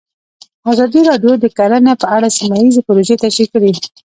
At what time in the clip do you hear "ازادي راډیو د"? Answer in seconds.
0.71-1.45